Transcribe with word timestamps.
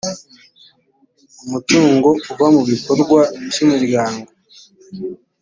umutungo 1.45 2.09
uva 2.31 2.47
mu 2.55 2.61
bikorwa 2.69 3.19
by’umuryango 3.47 4.25